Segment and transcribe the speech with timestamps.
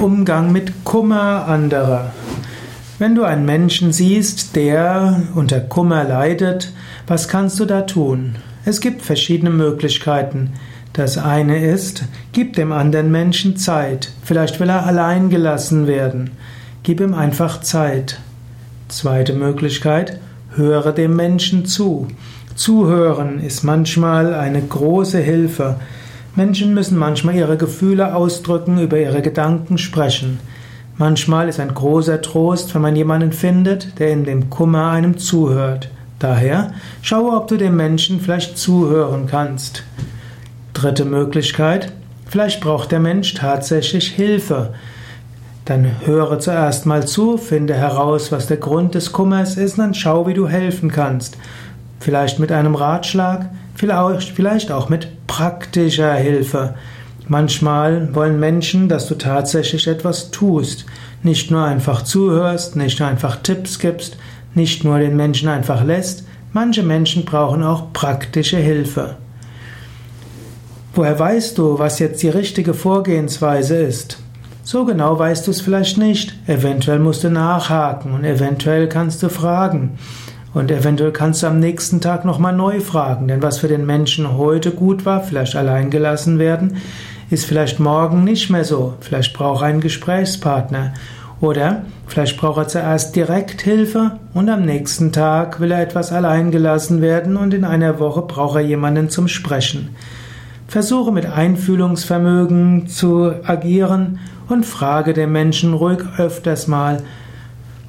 [0.00, 2.12] Umgang mit Kummer anderer.
[2.98, 6.72] Wenn du einen Menschen siehst, der unter Kummer leidet,
[7.06, 8.36] was kannst du da tun?
[8.64, 10.54] Es gibt verschiedene Möglichkeiten.
[10.94, 14.10] Das eine ist, gib dem anderen Menschen Zeit.
[14.24, 16.30] Vielleicht will er allein gelassen werden.
[16.82, 18.20] Gib ihm einfach Zeit.
[18.88, 20.18] Zweite Möglichkeit,
[20.56, 22.08] höre dem Menschen zu.
[22.54, 25.76] Zuhören ist manchmal eine große Hilfe.
[26.36, 30.38] Menschen müssen manchmal ihre Gefühle ausdrücken, über ihre Gedanken sprechen.
[30.96, 35.88] Manchmal ist ein großer Trost, wenn man jemanden findet, der in dem Kummer einem zuhört.
[36.18, 39.82] Daher schaue, ob du dem Menschen vielleicht zuhören kannst.
[40.74, 41.92] Dritte Möglichkeit,
[42.26, 44.74] vielleicht braucht der Mensch tatsächlich Hilfe.
[45.64, 49.94] Dann höre zuerst mal zu, finde heraus, was der Grund des Kummers ist, und dann
[49.94, 51.38] schau, wie du helfen kannst.
[51.98, 55.08] Vielleicht mit einem Ratschlag, vielleicht auch mit
[55.40, 56.74] praktischer Hilfe.
[57.26, 60.84] Manchmal wollen Menschen, dass du tatsächlich etwas tust,
[61.22, 64.18] nicht nur einfach zuhörst, nicht nur einfach Tipps gibst,
[64.54, 66.24] nicht nur den Menschen einfach lässt.
[66.52, 69.16] Manche Menschen brauchen auch praktische Hilfe.
[70.92, 74.18] Woher weißt du, was jetzt die richtige Vorgehensweise ist?
[74.62, 76.34] So genau weißt du es vielleicht nicht.
[76.48, 79.98] Eventuell musst du nachhaken und eventuell kannst du fragen.
[80.52, 84.36] Und eventuell kannst du am nächsten Tag nochmal neu fragen, denn was für den Menschen
[84.36, 86.78] heute gut war, vielleicht allein gelassen werden,
[87.30, 88.94] ist vielleicht morgen nicht mehr so.
[89.00, 90.92] Vielleicht braucht er einen Gesprächspartner.
[91.40, 96.50] Oder vielleicht braucht er zuerst direkt Hilfe und am nächsten Tag will er etwas allein
[96.50, 99.90] gelassen werden und in einer Woche braucht er jemanden zum Sprechen.
[100.68, 107.02] Versuche mit Einfühlungsvermögen zu agieren und frage den Menschen ruhig öfters mal,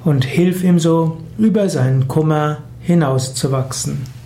[0.04, 4.21] und hilf ihm so, über seinen Kummer hinauszuwachsen.